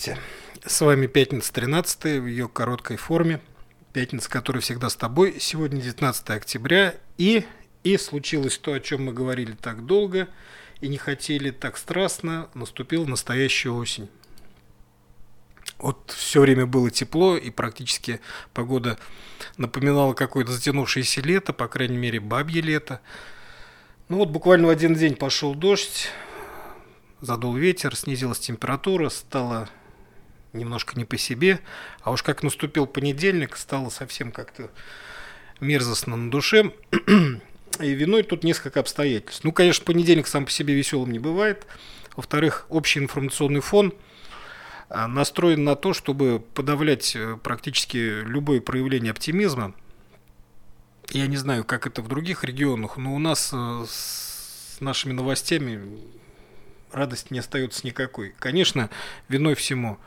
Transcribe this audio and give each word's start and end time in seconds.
Здравствуйте. 0.00 0.30
С 0.64 0.80
вами 0.80 1.06
Пятница 1.06 1.52
13 1.52 2.22
в 2.22 2.26
ее 2.26 2.48
короткой 2.48 2.96
форме. 2.96 3.38
Пятница, 3.92 4.30
которая 4.30 4.62
всегда 4.62 4.88
с 4.88 4.96
тобой. 4.96 5.36
Сегодня 5.38 5.78
19 5.78 6.30
октября. 6.30 6.94
И, 7.18 7.44
и 7.84 7.98
случилось 7.98 8.56
то, 8.56 8.72
о 8.72 8.80
чем 8.80 9.04
мы 9.04 9.12
говорили 9.12 9.52
так 9.52 9.84
долго 9.84 10.28
и 10.80 10.88
не 10.88 10.96
хотели 10.96 11.50
так 11.50 11.76
страстно. 11.76 12.48
Наступила 12.54 13.04
настоящая 13.04 13.70
осень. 13.70 14.08
Вот 15.76 16.14
все 16.16 16.40
время 16.40 16.64
было 16.64 16.90
тепло, 16.90 17.36
и 17.36 17.50
практически 17.50 18.20
погода 18.54 18.98
напоминала 19.58 20.14
какое-то 20.14 20.52
затянувшееся 20.52 21.20
лето, 21.20 21.52
по 21.52 21.68
крайней 21.68 21.98
мере, 21.98 22.20
бабье 22.20 22.62
лето. 22.62 23.02
Ну 24.08 24.16
вот 24.16 24.30
буквально 24.30 24.68
в 24.68 24.70
один 24.70 24.94
день 24.94 25.14
пошел 25.14 25.54
дождь, 25.54 26.08
задул 27.20 27.54
ветер, 27.54 27.94
снизилась 27.94 28.38
температура, 28.38 29.10
стало 29.10 29.68
немножко 30.52 30.98
не 30.98 31.04
по 31.04 31.16
себе. 31.16 31.60
А 32.02 32.10
уж 32.10 32.22
как 32.22 32.42
наступил 32.42 32.86
понедельник, 32.86 33.56
стало 33.56 33.88
совсем 33.90 34.32
как-то 34.32 34.70
мерзостно 35.60 36.16
на 36.16 36.30
душе. 36.30 36.72
И 37.80 37.92
виной 37.92 38.24
тут 38.24 38.44
несколько 38.44 38.80
обстоятельств. 38.80 39.44
Ну, 39.44 39.52
конечно, 39.52 39.84
понедельник 39.84 40.26
сам 40.26 40.44
по 40.44 40.50
себе 40.50 40.74
веселым 40.74 41.12
не 41.12 41.18
бывает. 41.18 41.66
Во-вторых, 42.16 42.66
общий 42.68 42.98
информационный 42.98 43.60
фон 43.60 43.94
а, 44.88 45.06
настроен 45.06 45.64
на 45.64 45.76
то, 45.76 45.94
чтобы 45.94 46.40
подавлять 46.40 47.14
э, 47.14 47.38
практически 47.42 48.22
любое 48.24 48.60
проявление 48.60 49.12
оптимизма. 49.12 49.74
Я 51.10 51.26
не 51.26 51.36
знаю, 51.36 51.64
как 51.64 51.86
это 51.86 52.02
в 52.02 52.08
других 52.08 52.44
регионах, 52.44 52.96
но 52.96 53.14
у 53.14 53.18
нас 53.18 53.50
э, 53.52 53.84
с 53.88 54.78
нашими 54.80 55.12
новостями 55.12 55.80
радости 56.92 57.32
не 57.32 57.38
остается 57.38 57.86
никакой. 57.86 58.34
Конечно, 58.38 58.90
виной 59.28 59.54
всему, 59.54 59.98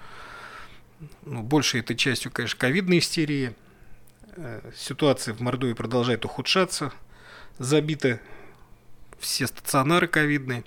ну, 1.23 1.41
большей 1.41 1.81
этой 1.81 1.95
частью, 1.95 2.31
конечно, 2.31 2.59
ковидная 2.59 2.99
истерия. 2.99 3.55
Э, 4.35 4.71
ситуация 4.75 5.33
в 5.33 5.41
Мордовии 5.41 5.73
продолжает 5.73 6.25
ухудшаться. 6.25 6.91
Забиты 7.59 8.19
все 9.19 9.47
стационары 9.47 10.07
ковидные. 10.07 10.63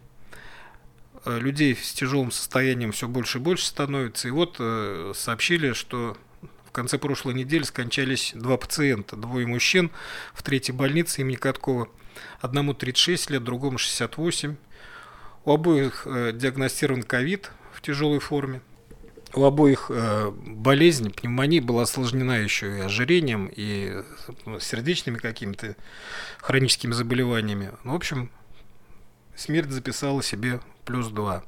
Э, 1.25 1.39
людей 1.39 1.75
с 1.75 1.93
тяжелым 1.93 2.31
состоянием 2.31 2.93
все 2.93 3.09
больше 3.09 3.39
и 3.39 3.41
больше 3.41 3.67
становится. 3.67 4.29
И 4.29 4.31
вот 4.31 4.57
э, 4.59 5.13
сообщили, 5.15 5.73
что 5.73 6.17
в 6.65 6.71
конце 6.71 6.99
прошлой 6.99 7.35
недели 7.35 7.65
скончались 7.65 8.33
два 8.35 8.57
пациента. 8.57 9.17
Двое 9.17 9.47
мужчин 9.47 9.91
в 10.35 10.43
третьей 10.43 10.75
больнице 10.75 11.23
имени 11.23 11.37
Каткова. 11.37 11.89
Одному 12.41 12.73
36 12.73 13.31
лет, 13.31 13.45
другому 13.45 13.79
68. 13.79 14.57
У 15.45 15.53
обоих 15.53 16.07
диагностирован 16.07 17.03
ковид 17.03 17.51
в 17.73 17.83
тяжелой 17.83 18.21
форме. 18.21 18.63
У 19.35 19.45
обоих 19.45 19.91
э, 19.91 20.31
болезнь, 20.31 21.13
пневмония 21.13 21.61
была 21.61 21.83
осложнена 21.83 22.39
еще 22.39 22.79
и 22.79 22.81
ожирением, 22.81 23.51
и 23.55 24.03
ну, 24.47 24.61
сердечными 24.61 25.19
какими-то 25.19 25.77
хроническими 26.39 26.93
заболеваниями. 26.93 27.73
Ну, 27.85 27.93
в 27.93 27.97
общем, 27.97 28.31
смерть 29.35 29.71
записала 29.71 30.23
себе 30.23 30.61
плюс 30.85 31.09
2. 31.09 31.45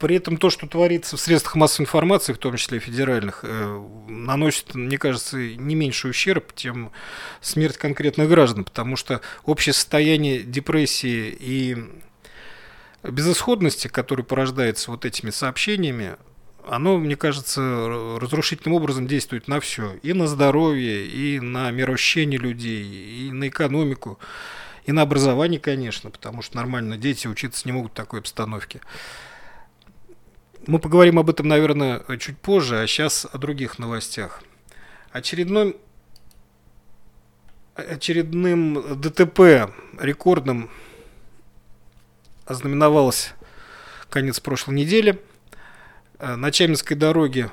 При 0.00 0.16
этом 0.16 0.38
то, 0.38 0.48
что 0.48 0.66
творится 0.66 1.16
в 1.16 1.20
средствах 1.20 1.56
массовой 1.56 1.84
информации, 1.84 2.32
в 2.32 2.38
том 2.38 2.56
числе 2.56 2.78
федеральных, 2.78 3.40
э, 3.42 3.86
наносит, 4.08 4.74
мне 4.74 4.98
кажется, 4.98 5.36
не 5.36 5.74
меньше 5.74 6.08
ущерб, 6.08 6.54
чем 6.56 6.90
смерть 7.40 7.76
конкретных 7.76 8.28
граждан, 8.28 8.64
потому 8.64 8.96
что 8.96 9.20
общее 9.44 9.72
состояние 9.72 10.42
депрессии 10.42 11.36
и 11.38 11.76
безысходности, 13.02 13.88
который 13.88 14.24
порождается 14.24 14.90
вот 14.90 15.04
этими 15.04 15.30
сообщениями, 15.30 16.16
оно, 16.70 16.98
мне 16.98 17.16
кажется, 17.16 17.60
разрушительным 18.20 18.76
образом 18.76 19.08
действует 19.08 19.48
на 19.48 19.58
все. 19.58 19.94
И 20.02 20.12
на 20.12 20.28
здоровье, 20.28 21.04
и 21.04 21.40
на 21.40 21.68
мироощущение 21.72 22.38
людей, 22.38 22.84
и 22.84 23.32
на 23.32 23.48
экономику, 23.48 24.20
и 24.84 24.92
на 24.92 25.02
образование, 25.02 25.58
конечно, 25.58 26.10
потому 26.10 26.42
что 26.42 26.56
нормально 26.56 26.96
дети 26.96 27.26
учиться 27.26 27.66
не 27.66 27.72
могут 27.72 27.90
в 27.90 27.96
такой 27.96 28.20
обстановке. 28.20 28.80
Мы 30.68 30.78
поговорим 30.78 31.18
об 31.18 31.28
этом, 31.28 31.48
наверное, 31.48 32.04
чуть 32.18 32.38
позже, 32.38 32.80
а 32.80 32.86
сейчас 32.86 33.26
о 33.30 33.36
других 33.38 33.80
новостях. 33.80 34.40
Очередной 35.10 35.76
очередным 37.74 39.00
ДТП 39.00 39.72
рекордным 39.98 40.70
ознаменовалось 42.44 43.32
конец 44.08 44.38
прошлой 44.38 44.76
недели. 44.76 45.20
Э, 46.20 46.36
на 46.36 46.52
Чаминской 46.52 46.96
дороге 46.96 47.50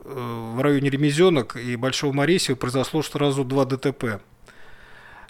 э, 0.00 0.52
в 0.56 0.60
районе 0.60 0.90
Ремезенок 0.90 1.56
и 1.56 1.76
Большого 1.76 2.12
Моресия 2.12 2.56
произошло 2.56 3.02
сразу 3.02 3.44
два 3.44 3.64
ДТП. 3.64 4.20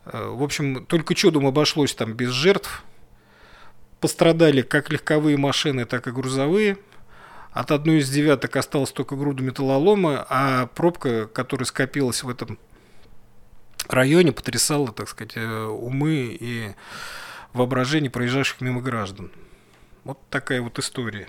Э, 0.06 0.28
в 0.31 0.43
общем, 0.43 0.87
только 0.87 1.15
чудом 1.15 1.47
обошлось 1.47 1.94
там 1.94 2.15
без 2.15 2.31
жертв. 2.31 2.83
Пострадали 4.00 4.62
как 4.62 4.91
легковые 4.91 5.37
машины, 5.37 5.84
так 5.84 6.06
и 6.06 6.11
грузовые. 6.11 6.78
От 7.53 7.71
одной 7.71 7.99
из 7.99 8.11
девяток 8.11 8.56
осталась 8.56 8.93
только 8.93 9.17
груда 9.17 9.43
металлолома, 9.43 10.27
а 10.28 10.67
пробка, 10.67 11.27
которая 11.27 11.67
скопилась 11.67 12.23
в 12.23 12.28
этом 12.28 12.59
районе, 13.88 14.33
потрясала, 14.33 14.93
так 14.93 15.09
сказать, 15.09 15.37
умы 15.37 16.37
и 16.38 16.75
воображение 17.55 18.11
проезжающих 18.11 18.61
мимо 18.61 18.83
граждан. 18.83 19.31
Вот 20.05 20.19
такая 20.28 20.61
вот 20.61 20.78
история. 20.78 21.28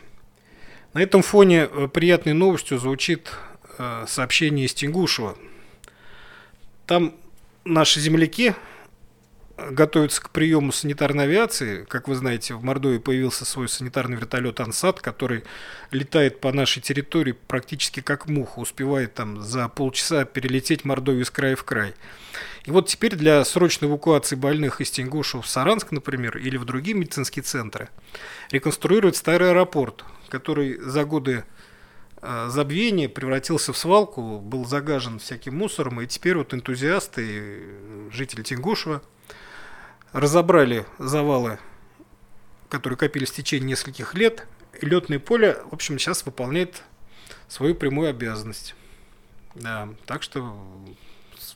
На 0.98 1.02
этом 1.02 1.22
фоне 1.22 1.70
э, 1.72 1.88
приятной 1.94 2.34
новостью 2.34 2.80
звучит 2.80 3.32
э, 3.78 4.06
сообщение 4.08 4.66
из 4.66 4.74
Тенгушева. 4.74 5.38
Там 6.88 7.14
наши 7.66 8.00
земляки 8.00 8.56
готовятся 9.58 10.24
к 10.24 10.32
приему 10.32 10.72
санитарной 10.72 11.26
авиации. 11.26 11.84
Как 11.84 12.08
вы 12.08 12.16
знаете, 12.16 12.56
в 12.56 12.64
Мордовии 12.64 12.98
появился 12.98 13.46
свой 13.46 13.70
санитарный 13.70 14.18
вертолет 14.18 14.60
«Ансат», 14.60 15.00
который 15.00 15.44
летает 15.92 16.42
по 16.42 16.52
нашей 16.52 16.82
территории 16.82 17.34
практически 17.34 18.00
как 18.00 18.28
муха, 18.28 18.58
успевает 18.58 19.14
там 19.14 19.44
за 19.44 19.68
полчаса 19.68 20.26
перелететь 20.26 20.84
Мордовию 20.84 21.26
с 21.26 21.30
края 21.30 21.56
в 21.56 21.64
край. 21.64 21.94
И 22.66 22.72
вот 22.72 22.88
теперь 22.88 23.14
для 23.14 23.46
срочной 23.46 23.88
эвакуации 23.88 24.36
больных 24.36 24.82
из 24.82 24.90
Тенгуша 24.90 25.44
в 25.44 25.48
Саранск, 25.48 25.92
например, 25.92 26.40
или 26.40 26.58
в 26.58 26.66
другие 26.66 26.98
медицинские 26.98 27.44
центры, 27.44 27.90
реконструируют 28.50 29.16
старый 29.16 29.52
аэропорт, 29.52 30.04
который 30.30 30.80
за 30.80 31.06
годы 31.06 31.44
э, 32.22 32.48
забвения 32.50 33.10
превратился 33.10 33.74
в 33.74 33.78
свалку, 33.78 34.40
был 34.40 34.66
загажен 34.66 35.20
всяким 35.20 35.58
мусором, 35.58 36.02
и 36.02 36.08
теперь 36.08 36.38
вот 36.38 36.54
энтузиасты, 36.54 37.64
жители 38.12 38.44
Тенгушева, 38.44 39.02
разобрали 40.12 40.86
завалы, 40.98 41.60
которые 42.70 42.98
копились 42.98 43.32
в 43.32 43.36
течение 43.36 43.70
нескольких 43.70 44.14
лет, 44.16 44.48
и 44.80 44.86
летное 44.86 45.20
поле, 45.20 45.58
в 45.70 45.74
общем, 45.74 45.98
сейчас 46.00 46.26
выполняет 46.26 46.84
свою 47.48 47.76
прямую 47.76 48.10
обязанность. 48.10 48.76
Да, 49.56 49.90
так 50.06 50.22
что 50.24 50.56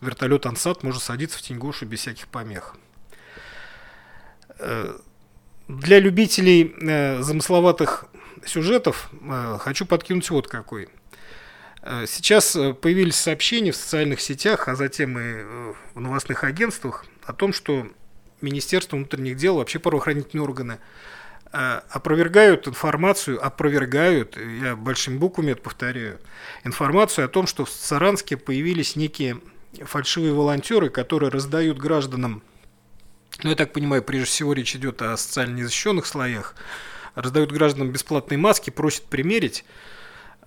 вертолет 0.01 0.45
Ансат 0.45 0.83
может 0.83 1.03
садиться 1.03 1.37
в 1.37 1.41
Тенгушу 1.41 1.85
без 1.85 1.99
всяких 1.99 2.27
помех. 2.27 2.75
Э, 4.59 4.97
для 5.67 5.99
любителей 5.99 6.75
э, 6.81 7.21
замысловатых 7.21 8.05
сюжетов 8.45 9.09
э, 9.11 9.57
хочу 9.59 9.85
подкинуть 9.85 10.29
вот 10.29 10.47
какой. 10.47 10.89
Сейчас 12.05 12.51
появились 12.51 13.15
сообщения 13.15 13.71
в 13.71 13.75
социальных 13.75 14.21
сетях, 14.21 14.67
а 14.67 14.75
затем 14.75 15.17
и 15.17 15.73
в 15.95 15.99
новостных 15.99 16.43
агентствах 16.43 17.05
о 17.23 17.33
том, 17.33 17.53
что 17.53 17.87
Министерство 18.39 18.97
внутренних 18.97 19.35
дел, 19.35 19.55
вообще 19.55 19.79
правоохранительные 19.79 20.43
органы 20.43 20.77
опровергают 21.51 22.67
информацию, 22.67 23.43
опровергают, 23.43 24.37
я 24.37 24.75
большими 24.75 25.17
буквами 25.17 25.53
это 25.53 25.63
повторяю, 25.63 26.19
информацию 26.63 27.25
о 27.25 27.29
том, 27.29 27.47
что 27.47 27.65
в 27.65 27.71
Саранске 27.71 28.37
появились 28.37 28.95
некие 28.95 29.41
фальшивые 29.83 30.33
волонтеры, 30.33 30.89
которые 30.89 31.29
раздают 31.29 31.77
гражданам, 31.77 32.43
ну, 33.43 33.49
я 33.49 33.55
так 33.55 33.73
понимаю, 33.73 34.03
прежде 34.03 34.27
всего 34.27 34.53
речь 34.53 34.75
идет 34.75 35.01
о 35.01 35.17
социально 35.17 35.55
незащищенных 35.55 36.05
слоях, 36.05 36.55
раздают 37.15 37.51
гражданам 37.51 37.91
бесплатные 37.91 38.37
маски, 38.37 38.69
просят 38.69 39.05
примерить, 39.05 39.65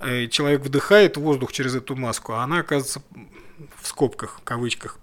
э, 0.00 0.26
человек 0.28 0.62
вдыхает 0.62 1.16
воздух 1.16 1.52
через 1.52 1.74
эту 1.74 1.96
маску, 1.96 2.32
а 2.32 2.44
она 2.44 2.60
оказывается 2.60 3.02
в 3.80 3.86
скобках, 3.86 4.40
кавычках, 4.44 4.98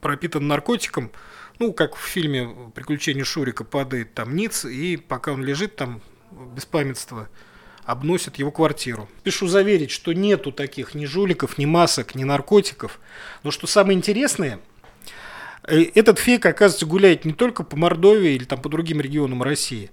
пропитан 0.00 0.46
наркотиком, 0.46 1.10
ну, 1.58 1.72
как 1.72 1.94
в 1.94 2.00
фильме 2.00 2.48
«Приключения 2.74 3.24
Шурика» 3.24 3.64
падает 3.64 4.14
там 4.14 4.34
ниц, 4.34 4.64
и 4.64 4.96
пока 4.96 5.32
он 5.32 5.44
лежит 5.44 5.76
там, 5.76 6.00
без 6.30 6.66
памятства, 6.66 7.28
обносят 7.84 8.36
его 8.36 8.50
квартиру. 8.50 9.08
Пишу 9.22 9.46
заверить, 9.46 9.90
что 9.90 10.12
нету 10.12 10.52
таких 10.52 10.94
ни 10.94 11.04
жуликов, 11.04 11.58
ни 11.58 11.66
масок, 11.66 12.14
ни 12.14 12.24
наркотиков. 12.24 13.00
Но 13.42 13.50
что 13.50 13.66
самое 13.66 13.96
интересное, 13.96 14.60
э, 15.64 15.82
этот 15.94 16.18
фейк, 16.18 16.46
оказывается, 16.46 16.86
гуляет 16.86 17.24
не 17.24 17.32
только 17.32 17.62
по 17.64 17.76
Мордовии 17.76 18.32
или 18.32 18.44
там 18.44 18.60
по 18.60 18.68
другим 18.68 19.00
регионам 19.00 19.42
России. 19.42 19.90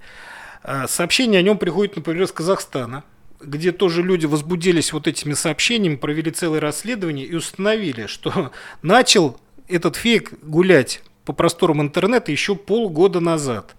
А 0.64 0.88
сообщения 0.88 1.40
о 1.40 1.42
нем 1.42 1.58
приходят, 1.58 1.96
например, 1.96 2.24
из 2.24 2.32
Казахстана. 2.32 3.04
где 3.42 3.72
тоже 3.72 4.04
люди 4.04 4.26
возбудились 4.26 4.92
вот 4.92 5.08
этими 5.08 5.34
сообщениями, 5.34 5.96
провели 5.96 6.30
целое 6.30 6.60
расследование 6.60 7.26
и 7.26 7.34
установили, 7.36 8.06
что 8.08 8.52
начал 8.82 9.40
этот 9.70 9.96
фейк 9.96 10.34
гулять 10.42 11.02
по 11.24 11.32
просторам 11.32 11.82
интернета 11.82 12.34
еще 12.34 12.56
полгода 12.56 13.22
назад. 13.22 13.76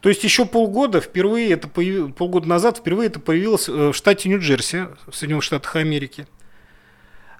То 0.00 0.08
есть 0.08 0.22
еще 0.22 0.46
полгода 0.46 1.00
впервые 1.00 1.50
это 1.50 1.66
появ... 1.66 2.14
полгода 2.14 2.48
назад 2.48 2.78
впервые 2.78 3.08
это 3.08 3.18
появилось 3.18 3.68
э, 3.68 3.88
в 3.88 3.94
штате 3.94 4.28
Нью-Джерси, 4.28 4.88
в 5.08 5.16
Соединенных 5.16 5.42
Штатах 5.42 5.74
Америки. 5.76 6.26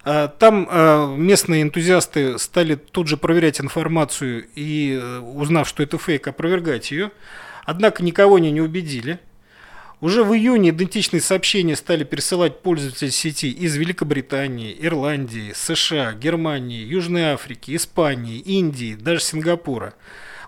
А, 0.05 0.29
там 0.29 0.67
а, 0.71 1.15
местные 1.15 1.63
энтузиасты 1.63 2.39
стали 2.39 2.75
тут 2.75 3.09
же 3.09 3.17
проверять 3.17 3.61
информацию 3.61 4.47
и, 4.55 4.99
э, 5.01 5.19
узнав, 5.19 5.69
что 5.69 5.83
это 5.83 5.99
фейк, 5.99 6.27
опровергать 6.27 6.91
ее. 6.91 7.11
Однако 7.69 8.03
никого 8.03 8.37
они 8.37 8.51
не 8.51 8.63
убедили. 8.63 9.19
Уже 10.01 10.25
в 10.25 10.33
июне 10.33 10.71
идентичные 10.71 11.21
сообщения 11.21 11.77
стали 11.77 12.03
пересылать 12.03 12.63
пользователи 12.63 13.11
сети 13.11 13.51
из 13.51 13.77
Великобритании, 13.77 14.75
Ирландии, 14.81 15.53
США, 15.55 16.15
Германии, 16.15 16.83
Южной 16.83 17.25
Африки, 17.25 17.77
Испании, 17.77 18.39
Индии, 18.39 18.95
даже 18.99 19.21
Сингапура. 19.21 19.93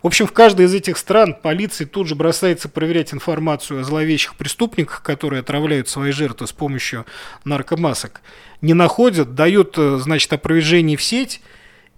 В 0.02 0.06
общем, 0.06 0.26
в 0.26 0.32
каждой 0.32 0.64
из 0.64 0.72
этих 0.72 0.96
стран 0.96 1.34
полиция 1.34 1.86
тут 1.86 2.08
же 2.08 2.14
бросается 2.14 2.70
проверять 2.70 3.12
информацию 3.12 3.80
о 3.80 3.84
зловещих 3.84 4.36
преступниках, 4.36 5.02
которые 5.02 5.40
отравляют 5.40 5.90
свои 5.90 6.12
жертвы 6.12 6.46
с 6.46 6.52
помощью 6.52 7.04
наркомасок. 7.44 8.22
Не 8.62 8.72
находят, 8.72 9.34
дают, 9.34 9.74
э, 9.76 9.98
значит, 10.00 10.32
опровержение 10.32 10.96
в 10.96 11.02
сеть, 11.02 11.42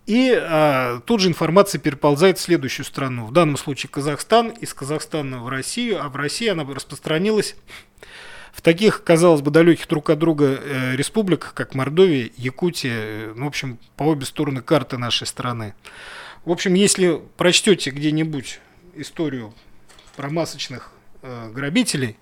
и 0.07 0.37
а, 0.37 1.01
тут 1.07 1.21
же 1.21 1.29
информация 1.29 1.79
переползает 1.79 2.39
в 2.39 2.41
следующую 2.41 2.85
страну. 2.85 3.27
В 3.27 3.33
данном 3.33 3.57
случае 3.57 3.91
Казахстан, 3.91 4.49
из 4.49 4.75
Казахстана 4.75 5.39
в 5.39 5.49
Россию, 5.49 6.05
а 6.05 6.09
в 6.09 6.17
России 6.17 6.49
она 6.49 6.65
распространилась 6.65 7.55
в 8.53 8.61
таких, 8.61 9.05
казалось 9.05 9.41
бы, 9.41 9.51
далеких 9.51 9.89
друг 9.89 10.11
от 10.11 10.19
друга 10.19 10.61
э, 10.61 10.97
республиках, 10.97 11.55
как 11.55 11.75
Мордовия, 11.75 12.31
Якутия, 12.37 12.95
э, 12.95 13.33
ну, 13.35 13.45
в 13.47 13.49
общем, 13.49 13.79
по 13.97 14.05
обе 14.05 14.27
стороны 14.27 14.61
карты 14.61 14.99
нашей 14.99 15.27
страны. 15.27 15.75
В 16.45 16.51
общем, 16.51 16.75
если 16.75 17.21
прочтете 17.37 17.91
где-нибудь 17.91 18.61
историю 18.95 19.55
про 20.17 20.29
масочных 20.29 20.91
э, 21.23 21.51
грабителей, 21.51 22.19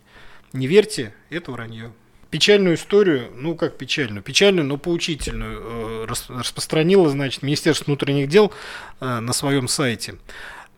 не 0.52 0.66
верьте, 0.66 1.14
это 1.30 1.50
вранье. 1.50 1.92
Печальную 2.30 2.76
историю, 2.76 3.30
ну 3.34 3.56
как 3.56 3.76
печальную, 3.76 4.22
печальную, 4.22 4.66
но 4.66 4.76
поучительную, 4.76 5.60
э, 5.62 6.06
распространило, 6.28 7.08
значит, 7.08 7.42
Министерство 7.42 7.86
внутренних 7.86 8.28
дел 8.28 8.52
э, 9.00 9.18
на 9.20 9.32
своем 9.32 9.66
сайте. 9.66 10.14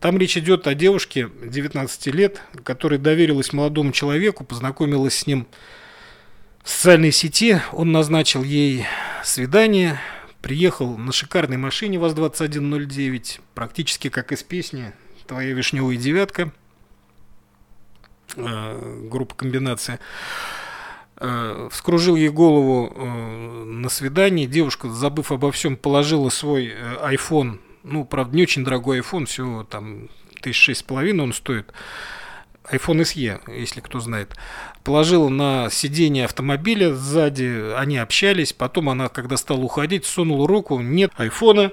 Там 0.00 0.18
речь 0.18 0.36
идет 0.36 0.66
о 0.66 0.74
девушке 0.74 1.28
19 1.44 2.06
лет, 2.08 2.40
которая 2.64 2.98
доверилась 2.98 3.52
молодому 3.52 3.92
человеку, 3.92 4.44
познакомилась 4.44 5.18
с 5.18 5.26
ним 5.26 5.46
в 6.64 6.70
социальной 6.70 7.12
сети, 7.12 7.60
он 7.72 7.92
назначил 7.92 8.42
ей 8.42 8.86
свидание, 9.22 10.00
Приехал 10.42 10.98
на 10.98 11.12
шикарной 11.12 11.56
машине 11.56 12.00
ВАЗ-2109, 12.00 13.40
практически 13.54 14.08
как 14.08 14.32
из 14.32 14.42
песни 14.42 14.92
«Твоя 15.28 15.52
вишневая 15.52 15.96
девятка», 15.96 16.50
э, 18.34 19.06
группа 19.08 19.36
«Комбинация». 19.36 20.00
Э, 21.24 21.68
вскружил 21.70 22.16
ей 22.16 22.30
голову 22.30 22.92
э, 22.96 23.64
на 23.64 23.88
свидании. 23.88 24.46
Девушка, 24.46 24.88
забыв 24.90 25.30
обо 25.30 25.52
всем, 25.52 25.76
положила 25.76 26.30
свой 26.30 26.74
iPhone, 27.00 27.60
ну, 27.84 28.04
правда, 28.04 28.34
не 28.34 28.42
очень 28.42 28.64
дорогой 28.64 28.98
iPhone, 28.98 29.26
всего 29.26 29.62
там 29.62 30.08
тысяч 30.40 30.60
шесть 30.60 30.80
с 30.80 30.82
половиной 30.82 31.22
он 31.22 31.32
стоит, 31.32 31.72
iPhone 32.72 33.02
SE, 33.02 33.40
если 33.56 33.80
кто 33.80 34.00
знает, 34.00 34.34
положила 34.82 35.28
на 35.28 35.70
сиденье 35.70 36.24
автомобиля 36.24 36.92
сзади, 36.92 37.72
они 37.76 37.98
общались, 37.98 38.52
потом 38.52 38.88
она, 38.88 39.08
когда 39.08 39.36
стала 39.36 39.60
уходить, 39.60 40.04
сунула 40.04 40.48
руку, 40.48 40.80
нет 40.80 41.12
айфона, 41.18 41.70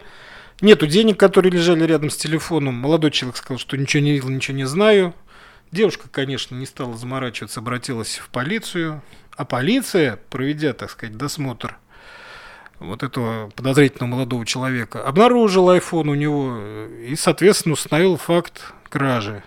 нету 0.62 0.86
денег, 0.86 1.18
которые 1.18 1.52
лежали 1.52 1.86
рядом 1.86 2.12
с 2.12 2.18
телефоном. 2.18 2.76
Молодой 2.76 3.10
человек 3.10 3.38
сказал, 3.38 3.58
что 3.58 3.78
ничего 3.78 4.04
не 4.04 4.12
видел, 4.12 4.30
ничего 4.30 4.58
не 4.58 4.66
знаю. 4.66 5.16
Девушка, 5.72 6.10
конечно, 6.10 6.56
не 6.56 6.66
стала 6.66 6.98
заморачиваться, 6.98 7.60
обратилась 7.60 8.18
в 8.18 8.30
полицию. 8.30 9.02
А 9.36 9.46
полиция, 9.46 10.20
проведя, 10.30 10.74
так 10.74 10.90
сказать, 10.90 11.16
досмотр 11.16 11.78
вот 12.80 13.04
этого 13.04 13.50
подозрительного 13.52 14.10
молодого 14.10 14.46
человека, 14.46 15.04
обнаружила 15.06 15.78
iPhone 15.78 16.10
у 16.10 16.16
него 16.16 16.88
и, 17.06 17.16
соответственно, 17.16 17.74
установил 17.74 18.18
факт 18.18 18.74
кражи. 18.90 19.44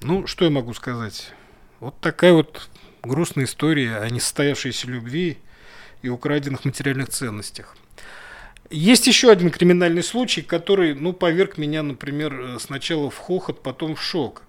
Ну, 0.00 0.26
что 0.26 0.44
я 0.44 0.50
могу 0.50 0.74
сказать? 0.74 1.32
Вот 1.80 1.98
такая 2.00 2.32
вот 2.32 2.68
грустная 3.02 3.44
история 3.44 3.98
о 3.98 4.08
несостоявшейся 4.08 4.86
любви 4.86 5.38
и 6.02 6.08
украденных 6.08 6.64
материальных 6.64 7.08
ценностях. 7.08 7.76
Есть 8.70 9.06
еще 9.06 9.30
один 9.30 9.50
криминальный 9.50 10.02
случай, 10.02 10.42
который, 10.42 10.94
ну, 10.94 11.12
поверг 11.12 11.56
меня, 11.56 11.82
например, 11.82 12.40
э, 12.40 12.58
сначала 12.58 13.10
в 13.10 13.18
хохот, 13.18 13.62
потом 13.62 13.94
в 13.94 14.02
шок. 14.02 14.42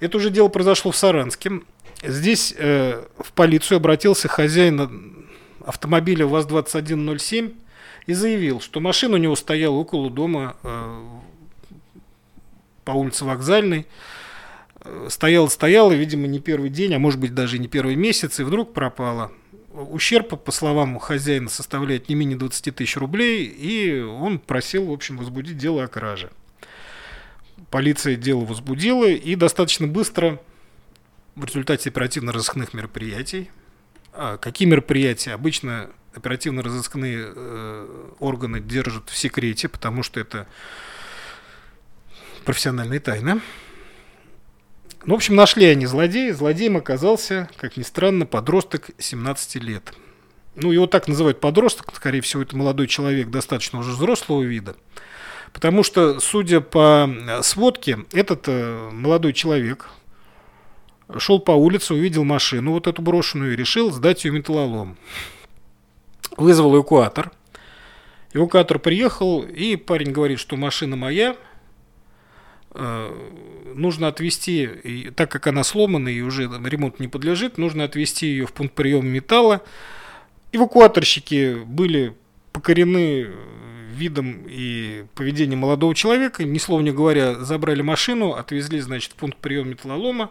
Это 0.00 0.16
уже 0.16 0.30
дело 0.30 0.48
произошло 0.48 0.90
в 0.90 0.96
Саранске. 0.96 1.60
Здесь 2.02 2.54
э, 2.56 3.04
в 3.18 3.32
полицию 3.32 3.76
обратился 3.76 4.28
хозяин 4.28 5.26
автомобиля 5.64 6.26
ВАЗ-2107 6.26 7.54
и 8.06 8.12
заявил, 8.14 8.60
что 8.60 8.80
машина 8.80 9.14
у 9.14 9.18
него 9.18 9.36
стояла 9.36 9.74
около 9.74 10.10
дома 10.10 10.56
э, 10.62 11.04
по 12.84 12.92
улице 12.92 13.24
Вокзальной 13.24 13.86
стояла, 15.08 15.46
стояла, 15.48 15.92
видимо, 15.92 16.26
не 16.26 16.40
первый 16.40 16.70
день, 16.70 16.94
а 16.94 16.98
может 16.98 17.20
быть 17.20 17.34
даже 17.34 17.58
не 17.58 17.68
первый 17.68 17.94
месяц, 17.94 18.40
и 18.40 18.42
вдруг 18.42 18.72
пропала. 18.72 19.30
Ущерб, 19.72 20.42
по 20.42 20.52
словам 20.52 20.98
хозяина, 20.98 21.48
составляет 21.48 22.08
не 22.08 22.14
менее 22.14 22.36
20 22.36 22.74
тысяч 22.76 22.96
рублей, 22.96 23.46
и 23.46 24.00
он 24.00 24.38
просил, 24.38 24.86
в 24.86 24.92
общем, 24.92 25.16
возбудить 25.16 25.56
дело 25.56 25.84
о 25.84 25.88
краже. 25.88 26.30
Полиция 27.70 28.16
дело 28.16 28.44
возбудила, 28.44 29.06
и 29.06 29.34
достаточно 29.34 29.86
быстро 29.86 30.40
в 31.34 31.44
результате 31.44 31.88
оперативно-розыскных 31.88 32.74
мероприятий, 32.74 33.50
а 34.12 34.36
какие 34.36 34.68
мероприятия? 34.68 35.32
Обычно 35.32 35.90
оперативно-розыскные 36.14 37.32
э, 37.34 38.10
органы 38.18 38.60
держат 38.60 39.08
в 39.08 39.16
секрете, 39.16 39.68
потому 39.68 40.02
что 40.02 40.20
это 40.20 40.46
профессиональная 42.44 43.00
тайна. 43.00 43.40
Ну, 45.04 45.14
в 45.14 45.16
общем, 45.16 45.34
нашли 45.34 45.66
они 45.66 45.86
злодея. 45.86 46.32
Злодеем 46.32 46.76
оказался, 46.76 47.48
как 47.56 47.76
ни 47.76 47.82
странно, 47.82 48.24
подросток 48.24 48.90
17 48.98 49.56
лет. 49.56 49.92
Ну, 50.54 50.70
его 50.70 50.86
так 50.86 51.08
называют 51.08 51.40
подросток, 51.40 51.92
скорее 51.94 52.20
всего, 52.20 52.42
это 52.42 52.56
молодой 52.56 52.86
человек 52.86 53.30
достаточно 53.30 53.80
уже 53.80 53.90
взрослого 53.92 54.42
вида. 54.42 54.76
Потому 55.52 55.82
что, 55.82 56.20
судя 56.20 56.60
по 56.60 57.10
сводке, 57.42 58.00
этот 58.12 58.44
э, 58.46 58.90
молодой 58.92 59.32
человек 59.32 59.88
шел 61.18 61.40
по 61.40 61.52
улице, 61.52 61.94
увидел 61.94 62.24
машину, 62.24 62.72
вот 62.72 62.86
эту 62.86 63.02
брошенную, 63.02 63.54
и 63.54 63.56
решил 63.56 63.90
сдать 63.90 64.24
ее 64.24 64.30
металлолом. 64.30 64.96
Вызвал 66.36 66.76
эвакуатор. 66.76 67.32
Эвакуатор 68.34 68.78
приехал, 68.78 69.42
и 69.42 69.76
парень 69.76 70.12
говорит, 70.12 70.38
что 70.38 70.56
машина 70.56 70.94
моя– 70.94 71.34
Э, 71.46 71.51
нужно 72.74 74.08
отвезти, 74.08 74.64
и, 74.64 75.10
так 75.10 75.30
как 75.30 75.46
она 75.46 75.62
сломана 75.62 76.08
и 76.08 76.20
уже 76.20 76.44
ремонт 76.44 77.00
не 77.00 77.08
подлежит, 77.08 77.58
нужно 77.58 77.84
отвезти 77.84 78.26
ее 78.26 78.46
в 78.46 78.52
пункт 78.52 78.74
приема 78.74 79.04
металла. 79.04 79.62
Эвакуаторщики 80.52 81.62
были 81.64 82.14
покорены 82.52 83.28
видом 83.92 84.44
и 84.48 85.04
поведением 85.14 85.60
молодого 85.60 85.94
человека, 85.94 86.44
ни 86.44 86.58
слова 86.58 86.80
не 86.80 86.92
говоря, 86.92 87.34
забрали 87.44 87.82
машину, 87.82 88.32
отвезли, 88.32 88.80
значит, 88.80 89.12
в 89.12 89.16
пункт 89.16 89.38
приема 89.38 89.70
металлолома, 89.70 90.30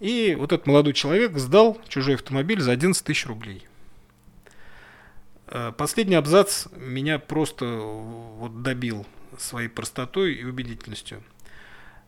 и 0.00 0.36
вот 0.38 0.52
этот 0.52 0.66
молодой 0.66 0.92
человек 0.94 1.36
сдал 1.36 1.80
чужой 1.88 2.14
автомобиль 2.14 2.60
за 2.60 2.72
11 2.72 3.04
тысяч 3.04 3.26
рублей. 3.26 3.66
Э, 5.46 5.72
последний 5.76 6.14
абзац 6.14 6.66
меня 6.76 7.18
просто 7.18 7.66
вот 7.66 8.62
добил 8.62 9.06
своей 9.38 9.68
простотой 9.68 10.34
и 10.34 10.44
убедительностью. 10.44 11.22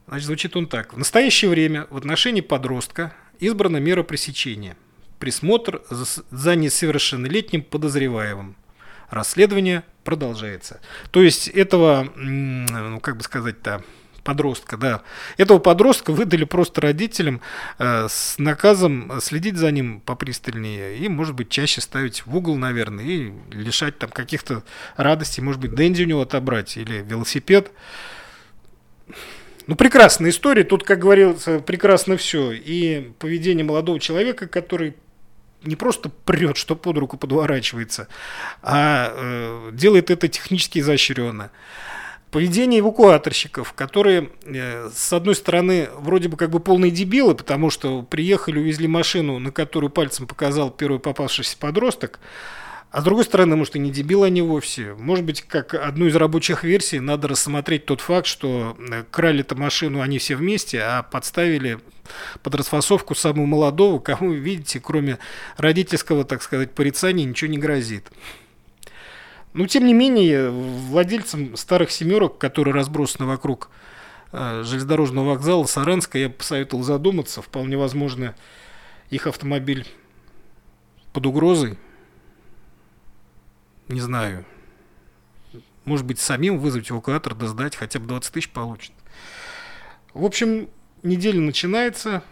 Значит, 0.06 0.26
звучит 0.26 0.56
он 0.56 0.66
так. 0.66 0.92
В 0.92 0.98
настоящее 0.98 1.50
время 1.50 1.86
в 1.90 1.96
отношении 1.96 2.40
подростка 2.40 3.14
избрана 3.40 3.78
мера 3.78 4.02
пресечения. 4.02 4.76
Присмотр 5.18 5.82
за 5.90 6.56
несовершеннолетним 6.56 7.62
подозреваемым. 7.62 8.56
Расследование 9.10 9.84
продолжается. 10.02 10.80
То 11.10 11.22
есть 11.22 11.48
этого, 11.48 12.08
ну 12.16 13.00
как 13.00 13.16
бы 13.16 13.22
сказать-то, 13.22 13.82
подростка, 14.24 14.76
да. 14.76 15.02
Этого 15.36 15.58
подростка 15.58 16.12
выдали 16.12 16.44
просто 16.44 16.80
родителям 16.80 17.40
э, 17.78 18.08
с 18.08 18.36
наказом 18.38 19.12
следить 19.20 19.56
за 19.56 19.70
ним 19.70 20.00
попристальнее 20.00 20.96
и, 20.96 21.08
может 21.08 21.34
быть, 21.34 21.50
чаще 21.50 21.80
ставить 21.80 22.26
в 22.26 22.34
угол, 22.34 22.56
наверное, 22.56 23.04
и 23.04 23.32
лишать 23.52 23.98
там 23.98 24.10
каких-то 24.10 24.64
радостей, 24.96 25.42
может 25.42 25.60
быть, 25.60 25.74
Дэнди 25.74 26.02
у 26.02 26.06
него 26.06 26.22
отобрать 26.22 26.76
или 26.76 27.04
велосипед. 27.06 27.70
Ну, 29.66 29.76
прекрасная 29.76 30.30
история. 30.30 30.64
Тут, 30.64 30.84
как 30.84 30.98
говорится, 30.98 31.58
прекрасно 31.58 32.16
все. 32.16 32.52
И 32.52 33.12
поведение 33.18 33.64
молодого 33.64 33.98
человека, 33.98 34.46
который 34.46 34.94
не 35.62 35.76
просто 35.76 36.10
прет, 36.10 36.56
что 36.56 36.76
под 36.76 36.98
руку 36.98 37.16
подворачивается, 37.16 38.08
а 38.62 39.12
э, 39.14 39.70
делает 39.72 40.10
это 40.10 40.28
технически 40.28 40.80
изощренно. 40.80 41.50
Поведение 42.30 42.80
эвакуаторщиков, 42.80 43.72
которые, 43.72 44.30
э, 44.44 44.90
с 44.92 45.12
одной 45.12 45.34
стороны, 45.34 45.88
вроде 45.96 46.28
бы 46.28 46.36
как 46.36 46.50
бы 46.50 46.60
полные 46.60 46.90
дебилы, 46.90 47.34
потому 47.34 47.70
что 47.70 48.02
приехали, 48.02 48.58
увезли 48.58 48.88
машину, 48.88 49.38
на 49.38 49.52
которую 49.52 49.90
пальцем 49.90 50.26
показал 50.26 50.70
первый 50.70 50.98
попавшийся 50.98 51.56
подросток, 51.56 52.18
а 52.94 53.00
с 53.00 53.04
другой 53.04 53.24
стороны, 53.24 53.56
может, 53.56 53.74
и 53.74 53.80
не 53.80 53.90
дебилы 53.90 54.28
они 54.28 54.40
вовсе. 54.40 54.94
Может 54.94 55.24
быть, 55.24 55.42
как 55.42 55.74
одну 55.74 56.06
из 56.06 56.14
рабочих 56.14 56.62
версий, 56.62 57.00
надо 57.00 57.26
рассмотреть 57.26 57.86
тот 57.86 58.00
факт, 58.00 58.24
что 58.24 58.76
э, 58.78 59.02
крали-то 59.10 59.56
машину 59.56 60.00
они 60.00 60.18
все 60.18 60.36
вместе, 60.36 60.80
а 60.80 61.02
подставили 61.02 61.80
под 62.44 62.54
расфасовку 62.54 63.16
самого 63.16 63.46
молодого, 63.46 63.98
кому, 63.98 64.30
видите, 64.30 64.78
кроме 64.78 65.18
родительского, 65.56 66.24
так 66.24 66.40
сказать, 66.40 66.70
порицания 66.70 67.24
ничего 67.24 67.50
не 67.50 67.58
грозит. 67.58 68.12
Но, 69.54 69.66
тем 69.66 69.86
не 69.86 69.92
менее, 69.92 70.50
владельцам 70.50 71.56
старых 71.56 71.90
«семерок», 71.90 72.38
которые 72.38 72.74
разбросаны 72.74 73.26
вокруг 73.26 73.70
э, 74.30 74.62
железнодорожного 74.64 75.30
вокзала 75.30 75.64
Саранска, 75.64 76.16
я 76.16 76.30
посоветовал 76.30 76.84
задуматься. 76.84 77.42
Вполне 77.42 77.76
возможно, 77.76 78.36
их 79.10 79.26
автомобиль 79.26 79.84
под 81.12 81.26
угрозой 81.26 81.76
не 83.88 84.00
знаю, 84.00 84.44
может 85.84 86.06
быть, 86.06 86.18
самим 86.18 86.58
вызвать 86.58 86.90
эвакуатор, 86.90 87.34
да 87.34 87.46
сдать, 87.46 87.76
хотя 87.76 87.98
бы 87.98 88.06
20 88.06 88.32
тысяч 88.32 88.50
получит. 88.50 88.92
В 90.14 90.24
общем, 90.24 90.68
неделя 91.02 91.40
начинается. 91.40 92.22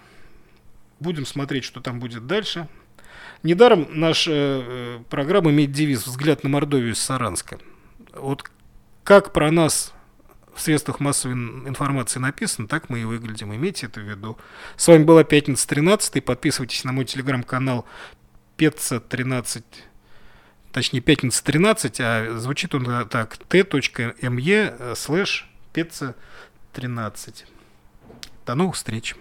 Будем 1.01 1.27
смотреть, 1.27 1.65
что 1.65 1.81
там 1.81 1.99
будет 1.99 2.27
дальше. 2.27 2.69
Недаром 3.43 3.89
наша 3.91 4.31
э, 4.33 4.99
программа 5.11 5.51
имеет 5.51 5.73
девиз 5.73 6.07
«Взгляд 6.07 6.45
на 6.45 6.49
Мордовию 6.49 6.95
с 6.95 7.01
Саранска». 7.01 7.59
Вот 8.15 8.49
как 9.03 9.33
про 9.33 9.51
нас 9.51 9.93
в 10.55 10.61
средствах 10.61 11.01
массовой 11.01 11.35
информации 11.35 12.21
написано, 12.21 12.69
так 12.69 12.89
мы 12.89 13.01
и 13.01 13.05
выглядим. 13.05 13.55
Имейте 13.55 13.87
это 13.87 14.01
в 14.01 14.05
виду. 14.05 14.39
С 14.77 14.87
вами 14.87 15.03
была 15.03 15.25
«Пятница 15.25 15.67
13». 15.67 16.21
Подписывайтесь 16.23 16.85
на 16.85 16.93
мой 16.93 17.05
телеграм-канал 17.05 17.85
«Пеца 18.57 18.97
13» 18.97 19.65
точнее 20.73 21.01
пятница 21.01 21.45
13, 21.45 22.01
а 22.01 22.39
звучит 22.39 22.75
он 22.75 23.09
так, 23.09 23.39
t.me 23.49 24.95
слэш 24.97 25.49
пеца 25.73 26.15
13. 26.73 27.47
До 28.47 28.55
новых 28.55 28.77
встреч. 28.77 29.15